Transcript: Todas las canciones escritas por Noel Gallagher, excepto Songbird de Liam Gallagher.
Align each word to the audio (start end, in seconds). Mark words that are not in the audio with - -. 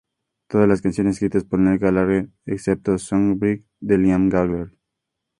Todas 0.47 0.67
las 0.67 0.81
canciones 0.81 1.17
escritas 1.17 1.43
por 1.43 1.59
Noel 1.59 1.77
Gallagher, 1.77 2.29
excepto 2.47 2.97
Songbird 2.97 3.65
de 3.81 3.97
Liam 3.99 4.29
Gallagher. 4.29 4.71